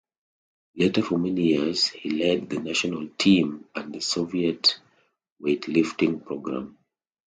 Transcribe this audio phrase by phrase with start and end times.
[0.75, 4.79] Later for many years he led the national team and the Soviet
[5.39, 6.79] weightlifting program.